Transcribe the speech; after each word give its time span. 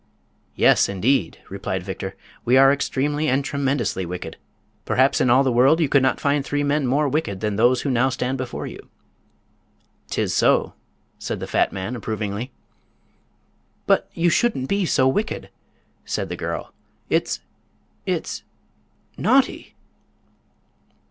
"Yes, 0.55 0.89
indeed," 0.89 1.37
replied 1.47 1.83
Victor. 1.83 2.15
"We 2.43 2.57
are 2.57 2.73
extremely 2.73 3.27
and 3.29 3.45
tremendously 3.45 4.03
wicked. 4.03 4.35
Perhaps 4.83 5.21
in 5.21 5.29
all 5.29 5.43
the 5.43 5.51
world 5.51 5.79
you 5.79 5.87
could 5.87 6.01
not 6.01 6.19
find 6.19 6.43
three 6.43 6.63
men 6.63 6.87
more 6.87 7.07
wicked 7.07 7.39
than 7.39 7.55
those 7.55 7.81
who 7.81 7.91
now 7.91 8.09
stand 8.09 8.35
before 8.39 8.65
you." 8.65 8.89
"'Tis 10.09 10.33
so," 10.33 10.73
said 11.19 11.39
the 11.39 11.45
fat 11.45 11.71
man, 11.71 11.95
approvingly. 11.95 12.49
"But 13.85 14.09
you 14.15 14.31
shouldn't 14.31 14.67
be 14.67 14.87
so 14.87 15.07
wicked," 15.07 15.51
said 16.03 16.29
the 16.29 16.35
girl; 16.35 16.73
"it's—it's—naughty!" 17.11 19.75